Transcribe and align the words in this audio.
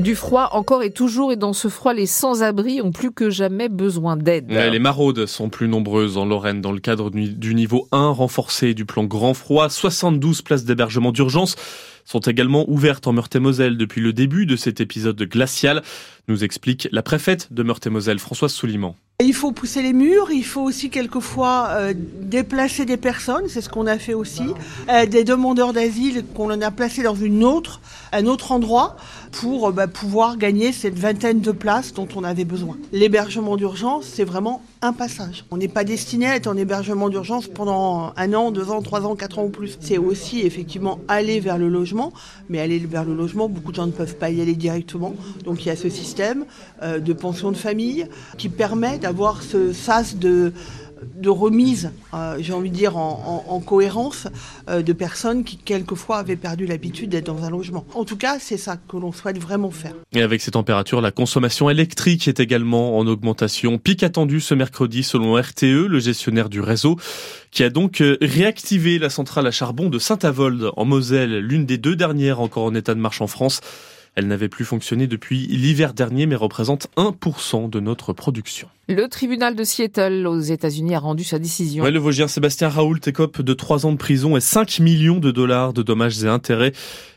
Du 0.00 0.16
froid 0.16 0.48
encore 0.52 0.82
et 0.82 0.90
toujours, 0.90 1.32
et 1.32 1.36
dans 1.36 1.52
ce 1.52 1.68
froid, 1.68 1.94
les 1.94 2.06
sans-abri 2.06 2.82
ont 2.82 2.90
plus 2.90 3.12
que 3.12 3.30
jamais 3.30 3.68
besoin 3.68 4.16
d'aide. 4.16 4.50
les 4.50 4.78
maraudes 4.78 5.26
sont 5.26 5.48
plus 5.48 5.68
nombreuses 5.68 6.16
en 6.16 6.24
Lorraine 6.24 6.60
dans 6.60 6.72
le 6.72 6.80
cadre 6.80 7.10
du 7.10 7.54
niveau 7.54 7.86
1 7.92 8.10
renforcé 8.10 8.74
du 8.74 8.84
plan 8.84 9.04
Grand 9.04 9.34
Froid. 9.34 9.68
72 9.68 10.42
places 10.42 10.64
d'hébergement 10.64 11.12
d'urgence 11.12 11.54
sont 12.04 12.20
également 12.20 12.68
ouvertes 12.68 13.06
en 13.06 13.12
Meurthe-et-Moselle 13.12 13.76
depuis 13.76 14.00
le 14.00 14.12
début 14.12 14.46
de 14.46 14.56
cet 14.56 14.80
épisode 14.80 15.20
glacial, 15.22 15.82
nous 16.28 16.44
explique 16.44 16.88
la 16.90 17.02
préfète 17.02 17.52
de 17.52 17.62
Meurthe-et-Moselle, 17.62 18.18
Françoise 18.18 18.52
Souliman. 18.52 18.96
Il 19.22 19.32
faut 19.32 19.52
pousser 19.52 19.80
les 19.80 19.92
murs, 19.92 20.32
il 20.32 20.44
faut 20.44 20.62
aussi 20.62 20.90
quelquefois 20.90 21.68
euh, 21.70 21.94
déplacer 21.94 22.84
des 22.84 22.96
personnes, 22.96 23.44
c'est 23.46 23.60
ce 23.60 23.68
qu'on 23.68 23.86
a 23.86 23.96
fait 23.96 24.12
aussi, 24.12 24.42
euh, 24.88 25.06
des 25.06 25.22
demandeurs 25.22 25.72
d'asile 25.72 26.24
qu'on 26.34 26.50
a 26.50 26.70
placés 26.72 27.04
dans 27.04 27.14
une 27.14 27.44
autre, 27.44 27.80
un 28.10 28.26
autre 28.26 28.50
endroit 28.50 28.96
pour 29.30 29.68
euh, 29.68 29.70
bah, 29.70 29.86
pouvoir 29.86 30.36
gagner 30.36 30.72
cette 30.72 30.98
vingtaine 30.98 31.38
de 31.38 31.52
places 31.52 31.94
dont 31.94 32.08
on 32.16 32.24
avait 32.24 32.44
besoin. 32.44 32.76
L'hébergement 32.90 33.56
d'urgence, 33.56 34.04
c'est 34.04 34.24
vraiment 34.24 34.62
un 34.82 34.92
passage. 34.92 35.44
On 35.52 35.58
n'est 35.58 35.68
pas 35.68 35.84
destiné 35.84 36.26
à 36.26 36.34
être 36.34 36.48
en 36.48 36.56
hébergement 36.56 37.08
d'urgence 37.08 37.46
pendant 37.46 38.12
un 38.16 38.34
an, 38.34 38.50
deux 38.50 38.68
ans, 38.70 38.82
trois 38.82 39.06
ans, 39.06 39.14
quatre 39.14 39.38
ans 39.38 39.44
ou 39.44 39.48
plus. 39.48 39.78
C'est 39.80 39.96
aussi 39.96 40.40
effectivement 40.40 40.98
aller 41.06 41.38
vers 41.38 41.56
le 41.56 41.68
logement, 41.68 42.12
mais 42.48 42.58
aller 42.58 42.80
vers 42.80 43.04
le 43.04 43.14
logement, 43.14 43.48
beaucoup 43.48 43.70
de 43.70 43.76
gens 43.76 43.86
ne 43.86 43.92
peuvent 43.92 44.16
pas 44.16 44.30
y 44.30 44.40
aller 44.40 44.56
directement. 44.56 45.14
Donc 45.44 45.64
il 45.64 45.68
y 45.68 45.70
a 45.70 45.76
ce 45.76 45.88
système 45.88 46.46
de 46.82 47.12
pension 47.12 47.52
de 47.52 47.56
famille 47.56 48.08
qui 48.36 48.48
permet 48.48 48.98
d'avoir 49.04 49.42
ce 49.42 49.74
sas 49.74 50.16
de, 50.16 50.50
de 51.14 51.28
remise, 51.28 51.92
euh, 52.14 52.38
j'ai 52.40 52.54
envie 52.54 52.70
de 52.70 52.74
dire, 52.74 52.96
en, 52.96 53.60
cohérence 53.60 54.28
euh, 54.70 54.80
de 54.80 54.92
personnes 54.94 55.44
qui, 55.44 55.58
quelquefois, 55.58 56.16
avaient 56.16 56.36
perdu 56.36 56.64
l'habitude 56.64 57.10
d'être 57.10 57.26
dans 57.26 57.44
un 57.44 57.50
logement. 57.50 57.84
En 57.94 58.06
tout 58.06 58.16
cas, 58.16 58.38
c'est 58.40 58.56
ça 58.56 58.78
que 58.88 58.96
l'on 58.96 59.12
souhaite 59.12 59.38
vraiment 59.38 59.70
faire. 59.70 59.92
Et 60.14 60.22
avec 60.22 60.40
ces 60.40 60.52
températures, 60.52 61.02
la 61.02 61.10
consommation 61.10 61.68
électrique 61.68 62.28
est 62.28 62.40
également 62.40 62.96
en 62.96 63.06
augmentation. 63.06 63.76
Pic 63.76 64.02
attendu 64.02 64.40
ce 64.40 64.54
mercredi 64.54 65.02
selon 65.02 65.34
RTE, 65.34 65.86
le 65.86 65.98
gestionnaire 65.98 66.48
du 66.48 66.62
réseau, 66.62 66.96
qui 67.50 67.62
a 67.62 67.68
donc 67.68 68.00
euh, 68.00 68.16
réactivé 68.22 68.98
la 68.98 69.10
centrale 69.10 69.46
à 69.46 69.50
charbon 69.50 69.90
de 69.90 69.98
Saint-Avold 69.98 70.70
en 70.74 70.84
Moselle, 70.86 71.40
l'une 71.40 71.66
des 71.66 71.76
deux 71.76 71.94
dernières 71.94 72.40
encore 72.40 72.64
en 72.64 72.74
état 72.74 72.94
de 72.94 73.00
marche 73.00 73.20
en 73.20 73.26
France. 73.26 73.60
Elle 74.16 74.28
n'avait 74.28 74.48
plus 74.48 74.64
fonctionné 74.64 75.06
depuis 75.06 75.38
l'hiver 75.48 75.92
dernier, 75.92 76.26
mais 76.26 76.36
représente 76.36 76.86
1% 76.96 77.68
de 77.68 77.80
notre 77.80 78.12
production. 78.12 78.68
Le 78.88 79.08
tribunal 79.08 79.56
de 79.56 79.64
Seattle 79.64 80.26
aux 80.26 80.40
États-Unis 80.40 80.94
a 80.94 81.00
rendu 81.00 81.24
sa 81.24 81.38
décision. 81.38 81.84
le 81.84 81.98
Vosgien 81.98 82.28
Sébastien 82.28 82.68
Raoult 82.68 83.00
écope 83.06 83.42
de 83.42 83.54
3 83.54 83.86
ans 83.86 83.92
de 83.92 83.96
prison 83.96 84.36
et 84.36 84.40
5 84.40 84.78
millions 84.78 85.18
de 85.18 85.32
dollars 85.32 85.72
de 85.72 85.82
dommages 85.82 86.22
et 86.22 86.28
intérêts. 86.28 86.72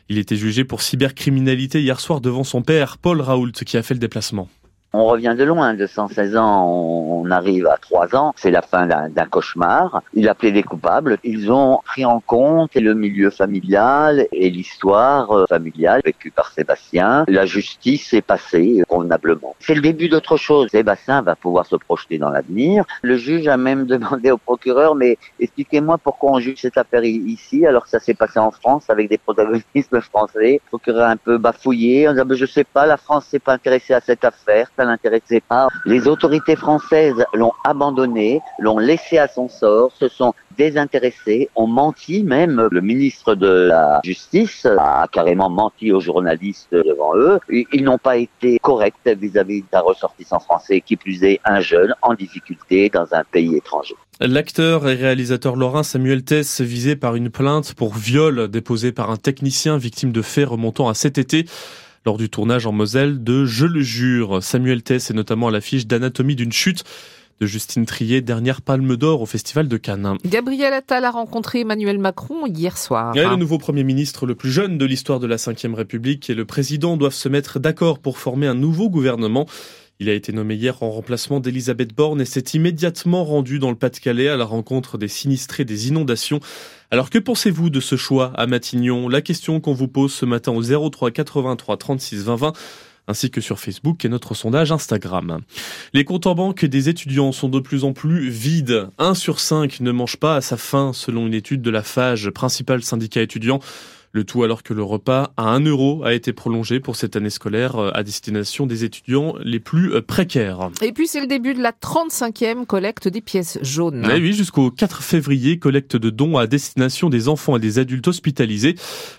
Il 0.08 0.18
était 0.18 0.36
jugé 0.36 0.64
pour 0.64 0.82
cybercriminalité 0.82 1.82
hier 1.82 2.00
soir 2.00 2.20
devant 2.20 2.44
son 2.44 2.62
père, 2.62 2.98
Paul 2.98 3.20
Raoult, 3.20 3.52
qui 3.52 3.76
a 3.76 3.82
fait 3.82 3.94
le 3.94 4.00
déplacement. 4.00 4.48
On 4.94 5.04
revient 5.04 5.34
de 5.36 5.44
loin, 5.44 5.74
de 5.74 5.86
116 5.86 6.34
ans, 6.38 6.66
on 6.66 7.30
arrive 7.30 7.66
à 7.66 7.76
3 7.76 8.16
ans, 8.16 8.32
c'est 8.36 8.50
la 8.50 8.62
fin 8.62 8.86
d'un 8.86 9.26
cauchemar. 9.26 10.02
Il 10.14 10.30
appelait 10.30 10.50
les 10.50 10.62
coupables, 10.62 11.18
ils 11.24 11.52
ont 11.52 11.80
pris 11.84 12.06
en 12.06 12.20
compte 12.20 12.74
le 12.74 12.94
milieu 12.94 13.28
familial 13.28 14.26
et 14.32 14.48
l'histoire 14.48 15.30
euh, 15.30 15.44
familiale 15.46 16.00
vécue 16.02 16.30
par 16.30 16.52
Sébastien. 16.52 17.26
La 17.28 17.44
justice 17.44 18.14
est 18.14 18.22
passée 18.22 18.82
convenablement. 18.88 19.54
C'est 19.60 19.74
le 19.74 19.82
début 19.82 20.08
d'autre 20.08 20.38
chose. 20.38 20.70
Sébastien 20.70 21.20
va 21.20 21.36
pouvoir 21.36 21.66
se 21.66 21.76
projeter 21.76 22.16
dans 22.16 22.30
l'avenir. 22.30 22.84
Le 23.02 23.18
juge 23.18 23.46
a 23.46 23.58
même 23.58 23.84
demandé 23.94 24.30
au 24.30 24.38
procureur, 24.38 24.94
mais 24.94 25.18
expliquez-moi 25.38 25.98
pourquoi 25.98 26.32
on 26.32 26.40
juge 26.40 26.62
cette 26.62 26.78
affaire 26.78 27.04
ici 27.04 27.66
alors 27.66 27.84
que 27.84 27.90
ça 27.90 28.00
s'est 28.00 28.14
passé 28.14 28.38
en 28.38 28.50
France 28.50 28.88
avec 28.88 29.10
des 29.10 29.18
protagonistes 29.18 30.00
français. 30.00 30.62
Le 30.64 30.68
procureur 30.68 31.08
a 31.08 31.10
un 31.10 31.18
peu 31.18 31.36
bafouillé, 31.36 32.08
on 32.08 32.14
dit, 32.14 32.20
ah, 32.20 32.24
ben, 32.24 32.38
je 32.38 32.46
sais 32.46 32.64
pas, 32.64 32.86
la 32.86 32.96
France 32.96 33.26
s'est 33.26 33.38
pas 33.38 33.52
intéressée 33.52 33.92
à 33.92 34.00
cette 34.00 34.24
affaire 34.24 34.70
ça 34.78 34.86
n'intéressait 34.86 35.42
pas. 35.46 35.68
Les 35.84 36.06
autorités 36.06 36.56
françaises 36.56 37.24
l'ont 37.34 37.52
abandonné, 37.64 38.40
l'ont 38.60 38.78
laissé 38.78 39.18
à 39.18 39.26
son 39.26 39.48
sort, 39.48 39.90
se 39.98 40.08
sont 40.08 40.32
désintéressés, 40.56 41.48
ont 41.56 41.66
menti 41.66 42.22
même. 42.22 42.68
Le 42.70 42.80
ministre 42.80 43.34
de 43.34 43.48
la 43.48 44.00
Justice 44.04 44.66
a 44.66 45.06
carrément 45.10 45.50
menti 45.50 45.92
aux 45.92 46.00
journalistes 46.00 46.72
devant 46.72 47.16
eux. 47.16 47.38
Ils 47.48 47.82
n'ont 47.82 47.98
pas 47.98 48.16
été 48.16 48.58
corrects 48.60 48.94
vis-à-vis 49.04 49.64
d'un 49.72 49.80
ressortissant 49.80 50.38
français, 50.38 50.80
qui 50.80 50.96
plus 50.96 51.24
est 51.24 51.40
un 51.44 51.60
jeune 51.60 51.94
en 52.02 52.14
difficulté 52.14 52.88
dans 52.88 53.06
un 53.12 53.24
pays 53.24 53.56
étranger. 53.56 53.94
L'acteur 54.20 54.88
et 54.88 54.94
réalisateur 54.94 55.54
lorrain 55.54 55.84
Samuel 55.84 56.24
Tess 56.24 56.60
visé 56.60 56.96
par 56.96 57.14
une 57.14 57.30
plainte 57.30 57.74
pour 57.74 57.94
viol 57.94 58.48
déposée 58.48 58.90
par 58.90 59.10
un 59.10 59.16
technicien 59.16 59.78
victime 59.78 60.10
de 60.10 60.22
faits 60.22 60.48
remontant 60.48 60.88
à 60.88 60.94
cet 60.94 61.18
été 61.18 61.46
lors 62.08 62.16
du 62.16 62.30
tournage 62.30 62.64
en 62.64 62.72
Moselle 62.72 63.22
de 63.22 63.44
Je 63.44 63.66
le 63.66 63.82
jure. 63.82 64.42
Samuel 64.42 64.82
Tess 64.82 65.10
est 65.10 65.14
notamment 65.14 65.48
à 65.48 65.50
l'affiche 65.50 65.86
d'Anatomie 65.86 66.36
d'une 66.36 66.52
chute 66.52 66.82
de 67.38 67.44
Justine 67.44 67.84
Trier, 67.84 68.22
dernière 68.22 68.62
palme 68.62 68.96
d'or 68.96 69.20
au 69.20 69.26
Festival 69.26 69.68
de 69.68 69.76
Cannes. 69.76 70.16
Gabriel 70.24 70.72
Attal 70.72 71.04
a 71.04 71.10
rencontré 71.10 71.60
Emmanuel 71.60 71.98
Macron 71.98 72.46
hier 72.46 72.78
soir. 72.78 73.14
le 73.14 73.36
nouveau 73.36 73.58
Premier 73.58 73.84
ministre 73.84 74.24
le 74.24 74.34
plus 74.34 74.50
jeune 74.50 74.78
de 74.78 74.86
l'histoire 74.86 75.20
de 75.20 75.26
la 75.26 75.36
Ve 75.36 75.74
République 75.74 76.30
et 76.30 76.34
le 76.34 76.46
président 76.46 76.96
doivent 76.96 77.12
se 77.12 77.28
mettre 77.28 77.58
d'accord 77.58 77.98
pour 77.98 78.16
former 78.16 78.46
un 78.46 78.54
nouveau 78.54 78.88
gouvernement. 78.88 79.44
Il 80.00 80.08
a 80.08 80.12
été 80.12 80.32
nommé 80.32 80.54
hier 80.54 80.80
en 80.84 80.92
remplacement 80.92 81.40
d'Elisabeth 81.40 81.92
Borne 81.92 82.20
et 82.20 82.24
s'est 82.24 82.44
immédiatement 82.54 83.24
rendu 83.24 83.58
dans 83.58 83.70
le 83.70 83.76
Pas-de-Calais 83.76 84.28
à 84.28 84.36
la 84.36 84.44
rencontre 84.44 84.96
des 84.96 85.08
sinistrés 85.08 85.64
des 85.64 85.88
inondations. 85.88 86.38
Alors 86.92 87.10
que 87.10 87.18
pensez-vous 87.18 87.68
de 87.68 87.80
ce 87.80 87.96
choix 87.96 88.32
à 88.36 88.46
Matignon? 88.46 89.08
La 89.08 89.22
question 89.22 89.58
qu'on 89.58 89.74
vous 89.74 89.88
pose 89.88 90.12
ce 90.12 90.24
matin 90.24 90.52
au 90.52 90.62
03 90.90 91.10
83 91.10 91.76
36 91.76 92.22
20 92.22 92.36
20 92.36 92.52
ainsi 93.08 93.30
que 93.30 93.40
sur 93.40 93.58
Facebook 93.58 94.04
et 94.04 94.08
notre 94.08 94.34
sondage 94.34 94.70
Instagram. 94.70 95.40
Les 95.94 96.04
comptes 96.04 96.26
en 96.26 96.34
banque 96.34 96.64
des 96.64 96.88
étudiants 96.88 97.32
sont 97.32 97.48
de 97.48 97.58
plus 97.58 97.82
en 97.82 97.92
plus 97.92 98.28
vides. 98.28 98.88
Un 98.98 99.14
sur 99.14 99.40
cinq 99.40 99.80
ne 99.80 99.90
mange 99.90 100.18
pas 100.18 100.36
à 100.36 100.40
sa 100.42 100.58
faim 100.58 100.92
selon 100.94 101.26
une 101.26 101.34
étude 101.34 101.62
de 101.62 101.70
la 101.70 101.82
FAGE, 101.82 102.30
principal 102.30 102.82
syndicat 102.84 103.22
étudiant. 103.22 103.60
Le 104.12 104.24
tout 104.24 104.42
alors 104.42 104.62
que 104.62 104.74
le 104.74 104.82
repas 104.82 105.32
à 105.36 105.50
1 105.50 105.60
euro 105.60 106.04
a 106.04 106.14
été 106.14 106.32
prolongé 106.32 106.80
pour 106.80 106.96
cette 106.96 107.16
année 107.16 107.30
scolaire 107.30 107.76
euh, 107.76 107.90
à 107.94 108.02
destination 108.02 108.66
des 108.66 108.84
étudiants 108.84 109.34
les 109.42 109.60
plus 109.60 109.94
euh, 109.94 110.02
précaires. 110.02 110.70
Et 110.82 110.92
puis 110.92 111.06
c'est 111.06 111.20
le 111.20 111.26
début 111.26 111.54
de 111.54 111.62
la 111.62 111.72
35e 111.72 112.64
collecte 112.66 113.08
des 113.08 113.20
pièces 113.20 113.58
jaunes. 113.62 114.08
Eh 114.10 114.20
oui, 114.20 114.32
jusqu'au 114.32 114.70
4 114.70 115.02
février, 115.02 115.58
collecte 115.58 115.96
de 115.96 116.10
dons 116.10 116.38
à 116.38 116.46
destination 116.46 117.10
des 117.10 117.28
enfants 117.28 117.56
et 117.56 117.60
des 117.60 117.78
adultes 117.78 118.08
hospitalisés. 118.08 118.74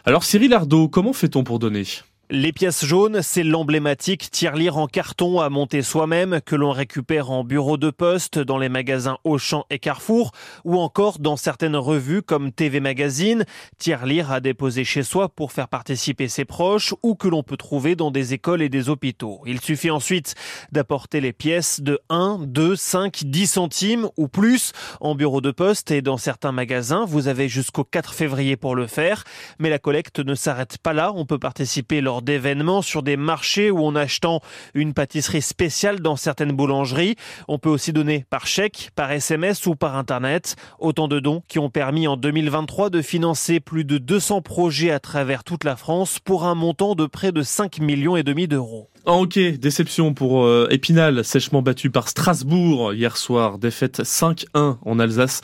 Alors 0.06 0.24
Cyril 0.24 0.54
Ardo, 0.54 0.88
comment 0.88 1.14
fait-on 1.14 1.44
pour 1.44 1.60
donner? 1.60 1.86
Les 2.32 2.54
pièces 2.54 2.86
jaunes, 2.86 3.24
c'est 3.24 3.42
l'emblématique 3.42 4.30
tirelire 4.30 4.78
en 4.78 4.86
carton 4.86 5.40
à 5.40 5.50
monter 5.50 5.82
soi-même 5.82 6.42
que 6.46 6.56
l'on 6.56 6.70
récupère 6.70 7.32
en 7.32 7.44
bureau 7.44 7.78
de 7.78 7.90
poste 7.90 8.38
dans 8.38 8.60
les 8.60 8.70
magasins 8.70 9.18
Auchan 9.24 9.66
et 9.72 9.80
Carrefour 9.80 10.32
ou 10.64 10.78
encore 10.78 11.18
dans 11.18 11.38
certaines 11.38 11.76
revues 11.76 12.22
comme 12.22 12.52
TV 12.52 12.82
Magazine, 12.82 13.46
tirelire 13.80 14.32
à 14.32 14.42
déposer 14.42 14.84
chez 14.84 15.02
soi 15.02 15.28
pour 15.30 15.52
faire 15.52 15.68
participer 15.68 16.28
ses 16.28 16.46
proches 16.46 16.94
ou 17.02 17.16
que 17.16 17.28
l'on 17.28 17.42
peut 17.42 17.58
trouver 17.58 17.96
dans 17.96 18.12
des 18.12 18.36
écoles 18.36 18.62
et 18.62 18.70
des 18.70 18.90
hôpitaux. 18.90 19.42
Il 19.48 19.60
suffit 19.60 19.90
ensuite 19.90 20.36
d'apporter 20.72 21.22
les 21.22 21.34
pièces 21.34 21.82
de 21.82 22.00
1, 22.10 22.42
2, 22.44 22.76
5, 22.76 23.24
10 23.26 23.48
centimes 23.48 24.08
ou 24.18 24.28
plus 24.28 24.74
en 25.02 25.16
bureau 25.16 25.42
de 25.42 25.50
poste 25.50 25.90
et 25.90 26.04
dans 26.04 26.18
certains 26.18 26.52
magasins. 26.52 27.06
Vous 27.06 27.28
avez 27.28 27.50
jusqu'au 27.50 27.84
4 27.84 28.14
février 28.14 28.56
pour 28.56 28.76
le 28.76 28.86
faire, 28.86 29.24
mais 29.58 29.72
la 29.72 29.80
collecte 29.80 30.20
ne 30.20 30.36
s'arrête 30.36 30.78
pas 30.78 30.94
là. 30.94 31.12
On 31.16 31.26
peut 31.26 31.40
participer 31.40 32.02
lors 32.02 32.19
d'événements 32.22 32.82
sur 32.82 33.04
des 33.04 33.18
marchés 33.18 33.72
ou 33.72 33.86
en 33.86 33.96
achetant 33.96 34.42
une 34.74 34.94
pâtisserie 34.94 35.42
spéciale 35.42 36.00
dans 36.00 36.16
certaines 36.16 36.52
boulangeries. 36.52 37.16
On 37.48 37.60
peut 37.60 37.70
aussi 37.70 37.94
donner 37.94 38.26
par 38.30 38.48
chèque, 38.48 38.92
par 38.96 39.12
SMS 39.12 39.66
ou 39.66 39.76
par 39.76 39.96
Internet. 39.96 40.56
Autant 40.80 41.08
de 41.08 41.20
dons 41.20 41.42
qui 41.48 41.60
ont 41.60 41.70
permis 41.70 42.08
en 42.08 42.18
2023 42.18 42.90
de 42.90 43.02
financer 43.02 43.60
plus 43.60 43.86
de 43.86 43.98
200 43.98 44.42
projets 44.42 44.92
à 44.92 45.00
travers 45.00 45.44
toute 45.44 45.64
la 45.64 45.76
France 45.76 46.20
pour 46.20 46.46
un 46.46 46.56
montant 46.56 46.96
de 46.96 47.06
près 47.06 47.32
de 47.32 47.42
5 47.42 47.80
millions 47.80 48.16
et 48.16 48.24
demi 48.24 48.48
d'euros. 48.48 48.90
En 49.06 49.22
hockey, 49.22 49.54
déception 49.54 50.14
pour 50.14 50.46
euh, 50.46 50.68
Épinal, 50.70 51.24
sèchement 51.24 51.62
battu 51.62 51.90
par 51.90 52.10
Strasbourg 52.10 52.94
hier 52.94 53.18
soir, 53.18 53.58
défaite 53.58 54.02
5-1 54.02 54.78
en 54.82 55.00
Alsace. 55.00 55.42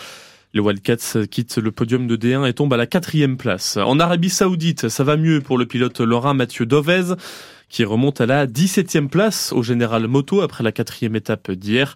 Le 0.56 0.62
Wildcats 0.62 1.28
quitte 1.30 1.58
le 1.58 1.70
podium 1.70 2.08
de 2.08 2.16
D1 2.16 2.48
et 2.48 2.54
tombe 2.54 2.74
à 2.74 2.78
la 2.78 2.88
quatrième 2.88 3.36
place. 3.36 3.76
En 3.76 4.00
Arabie 4.00 4.30
Saoudite, 4.30 4.88
ça 4.88 5.04
va 5.04 5.18
mieux 5.18 5.42
pour 5.42 5.58
le 5.58 5.66
pilote 5.66 6.00
lorrain 6.00 6.34
Mathieu 6.34 6.66
Dovez, 6.66 7.16
qui 7.68 7.84
remonte 7.84 8.22
à 8.22 8.26
la 8.26 8.48
17e 8.48 9.10
place 9.10 9.52
au 9.52 9.64
Général 9.64 10.08
Moto 10.08 10.40
après 10.40 10.64
la 10.64 10.72
quatrième 10.72 11.18
étape 11.18 11.52
d'hier. 11.52 11.96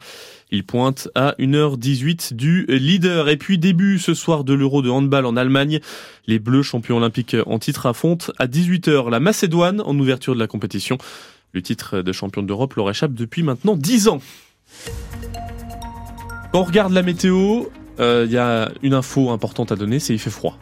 Il 0.52 0.66
pointe 0.66 1.08
à 1.16 1.36
1h18 1.40 2.34
du 2.34 2.66
leader. 2.68 3.30
Et 3.30 3.38
puis 3.38 3.60
début 3.60 3.98
ce 3.98 4.14
soir 4.14 4.44
de 4.44 4.54
l'Euro 4.54 4.82
de 4.82 4.90
handball 4.90 5.26
en 5.26 5.38
Allemagne. 5.38 5.80
Les 6.28 6.38
Bleus 6.38 6.64
champions 6.64 6.98
olympiques 6.98 7.38
en 7.46 7.60
titre 7.60 7.86
affrontent 7.86 8.34
à 8.40 8.48
18h 8.48 9.10
la 9.10 9.22
Macédoine 9.22 9.82
en 9.86 9.98
ouverture 9.98 10.34
de 10.34 10.40
la 10.40 10.48
compétition. 10.48 10.98
Le 11.54 11.62
titre 11.62 12.02
de 12.02 12.12
champion 12.12 12.44
d'Europe 12.44 12.74
leur 12.76 12.90
échappe 12.90 13.14
depuis 13.14 13.42
maintenant 13.42 13.78
10 13.78 14.10
ans. 14.10 14.20
On 16.52 16.64
regarde 16.64 16.92
la 16.92 17.04
météo, 17.04 17.66
il 18.00 18.06
euh, 18.06 18.26
y 18.28 18.38
a 18.38 18.72
une 18.82 18.94
info 18.94 19.30
importante 19.30 19.74
à 19.74 19.76
donner, 19.76 20.00
c'est 20.00 20.14
il 20.14 20.20
fait 20.20 20.30
froid. 20.30 20.58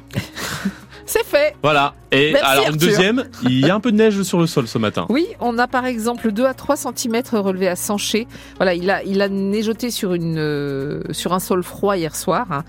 Voilà. 1.63 1.93
Et 2.11 2.31
Merci, 2.31 2.45
alors, 2.49 2.63
une 2.67 2.73
Arthur. 2.73 2.87
deuxième, 2.87 3.23
il 3.43 3.59
y 3.65 3.69
a 3.69 3.75
un 3.75 3.79
peu 3.79 3.91
de 3.91 3.97
neige 3.97 4.21
sur 4.23 4.39
le 4.39 4.47
sol 4.47 4.67
ce 4.67 4.77
matin. 4.77 5.05
Oui, 5.09 5.27
on 5.41 5.57
a 5.57 5.67
par 5.67 5.85
exemple 5.85 6.31
2 6.31 6.45
à 6.45 6.53
3 6.53 6.75
cm 6.77 7.21
relevés 7.33 7.67
à 7.67 7.75
Sanché. 7.75 8.27
Voilà, 8.57 8.73
il 8.73 8.89
a, 8.89 9.03
il 9.03 9.21
a 9.21 9.27
neigeoté 9.29 9.91
sur, 9.91 10.13
une, 10.13 10.37
euh, 10.37 11.01
sur 11.11 11.33
un 11.33 11.39
sol 11.39 11.63
froid 11.63 11.97
hier 11.97 12.15
soir. 12.15 12.47
hein. 12.51 12.63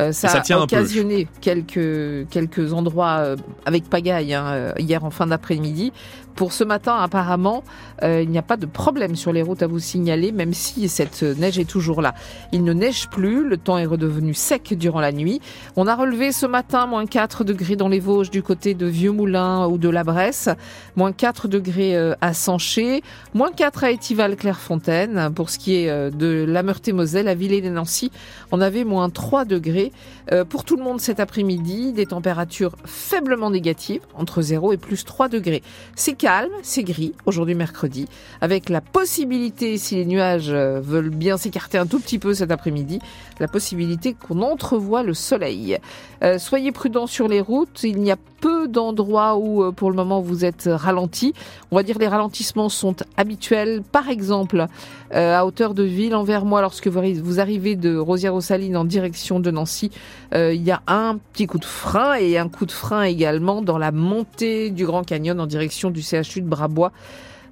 Euh, 0.00 0.10
ça, 0.12 0.28
ça 0.28 0.40
tient 0.40 0.58
a 0.58 0.62
un 0.62 0.66
peu. 0.66 0.76
occasionné 0.76 1.28
quelques, 1.42 2.26
quelques 2.30 2.72
endroits 2.72 3.18
euh, 3.18 3.36
avec 3.66 3.84
pagaille 3.90 4.32
hein, 4.32 4.46
euh, 4.46 4.72
hier 4.78 5.04
en 5.04 5.10
fin 5.10 5.26
d'après-midi. 5.26 5.92
Pour 6.34 6.54
ce 6.54 6.64
matin, 6.64 6.96
apparemment, 6.96 7.62
euh, 8.02 8.22
il 8.22 8.30
n'y 8.30 8.38
a 8.38 8.42
pas 8.42 8.56
de 8.56 8.64
problème 8.64 9.16
sur 9.16 9.34
les 9.34 9.42
routes 9.42 9.62
à 9.62 9.66
vous 9.66 9.78
signaler, 9.80 10.32
même 10.32 10.54
si 10.54 10.88
cette 10.88 11.22
neige 11.22 11.58
est 11.58 11.68
toujours 11.68 12.00
là. 12.00 12.14
Il 12.52 12.64
ne 12.64 12.72
neige 12.72 13.08
plus, 13.10 13.46
le 13.46 13.58
temps 13.58 13.76
est 13.76 13.84
redevenu 13.84 14.32
sec 14.32 14.72
durant 14.78 15.00
la 15.00 15.12
nuit. 15.12 15.42
On 15.76 15.86
a 15.86 15.94
relevé 15.94 16.32
ce 16.32 16.46
matin 16.46 16.86
moins 16.86 17.04
4 17.04 17.44
degrés 17.44 17.76
dans 17.76 17.88
les 17.88 18.00
Vosges 18.00 18.11
du 18.20 18.42
côté 18.42 18.74
de 18.74 18.86
Vieux-Moulin 18.86 19.66
ou 19.66 19.78
de 19.78 19.88
la 19.88 20.04
Bresse, 20.04 20.48
moins 20.96 21.12
4 21.12 21.48
degrés 21.48 21.96
euh, 21.96 22.14
à 22.20 22.34
Sanché, 22.34 23.02
moins 23.32 23.50
4 23.50 23.84
à 23.84 23.90
Étival-Clairefontaine. 23.90 25.32
Pour 25.34 25.50
ce 25.50 25.58
qui 25.58 25.76
est 25.76 25.88
euh, 25.88 26.10
de 26.10 26.44
la 26.46 26.62
Meurthe-et-Moselle, 26.62 27.28
à 27.28 27.34
Villers-les-Nancy, 27.34 28.12
on 28.50 28.60
avait 28.60 28.84
moins 28.84 29.08
3 29.08 29.44
degrés. 29.44 29.92
Euh, 30.30 30.44
Pour 30.44 30.64
tout 30.64 30.76
le 30.76 30.84
monde 30.84 31.00
cet 31.00 31.20
après-midi, 31.20 31.92
des 31.92 32.06
températures 32.06 32.76
faiblement 32.84 33.50
négatives, 33.50 34.02
entre 34.14 34.42
0 34.42 34.72
et 34.74 34.76
plus 34.76 35.04
3 35.04 35.28
degrés. 35.28 35.62
C'est 35.96 36.14
calme, 36.14 36.52
c'est 36.62 36.84
gris, 36.84 37.14
aujourd'hui 37.24 37.54
mercredi, 37.54 38.08
avec 38.40 38.68
la 38.68 38.80
possibilité, 38.80 39.78
si 39.78 39.96
les 39.96 40.04
nuages 40.04 40.50
veulent 40.50 41.10
bien 41.10 41.38
s'écarter 41.38 41.78
un 41.78 41.86
tout 41.86 41.98
petit 41.98 42.18
peu 42.18 42.34
cet 42.34 42.50
après-midi, 42.50 43.00
la 43.40 43.48
possibilité 43.48 44.14
qu'on 44.14 44.42
entrevoie 44.42 45.02
le 45.02 45.14
soleil. 45.14 45.78
Euh, 46.22 46.38
soyez 46.38 46.72
prudents 46.72 47.06
sur 47.06 47.28
les 47.28 47.40
routes, 47.40 47.82
il 47.82 47.98
n'y 48.02 48.10
a 48.12 48.16
peu 48.40 48.68
d'endroits 48.68 49.36
où 49.36 49.62
euh, 49.62 49.72
pour 49.72 49.90
le 49.90 49.96
moment 49.96 50.20
vous 50.20 50.44
êtes 50.44 50.68
ralenti. 50.70 51.32
On 51.70 51.76
va 51.76 51.82
dire 51.82 51.98
les 51.98 52.08
ralentissements 52.08 52.68
sont 52.68 52.96
habituels. 53.16 53.82
Par 53.92 54.08
exemple, 54.08 54.66
euh, 55.14 55.36
à 55.38 55.44
hauteur 55.46 55.74
de 55.74 55.82
ville 55.82 56.14
envers 56.14 56.44
moi, 56.44 56.60
lorsque 56.60 56.88
vous 56.88 56.98
arri- 56.98 57.20
vous 57.20 57.40
arrivez 57.40 57.76
de 57.76 57.96
Rosière-aux-Salines 57.96 58.76
en 58.76 58.84
direction 58.84 59.40
de 59.40 59.50
Nancy, 59.50 59.90
euh, 60.34 60.52
il 60.54 60.62
y 60.62 60.70
a 60.70 60.82
un 60.86 61.18
petit 61.32 61.46
coup 61.46 61.58
de 61.58 61.64
frein 61.64 62.14
et 62.14 62.38
un 62.38 62.48
coup 62.48 62.66
de 62.66 62.72
frein 62.72 63.02
également 63.02 63.62
dans 63.62 63.78
la 63.78 63.92
montée 63.92 64.70
du 64.70 64.84
Grand 64.86 65.04
Canyon 65.04 65.38
en 65.40 65.46
direction 65.46 65.90
du 65.90 66.02
CHU 66.02 66.40
de 66.42 66.48
Brabois. 66.48 66.92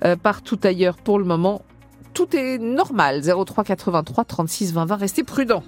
Euh, 0.04 0.16
partout 0.16 0.58
ailleurs 0.64 0.96
pour 0.96 1.18
le 1.18 1.24
moment, 1.24 1.62
tout 2.14 2.34
est 2.34 2.58
normal. 2.58 3.22
03 3.22 3.64
83 3.64 4.24
36 4.24 4.72
20 4.72 4.84
20. 4.86 4.96
Restez 4.96 5.22
prudents. 5.24 5.62